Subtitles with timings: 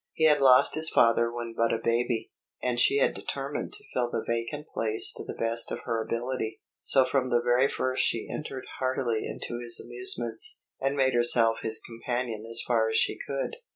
[0.13, 4.09] He had lost his father when but a baby, and she had determined to fill
[4.09, 6.59] the vacant place to the best of her ability.
[6.81, 11.77] So from the very first she entered heartily into his amusements, and made herself his
[11.79, 13.57] companion as far as she could.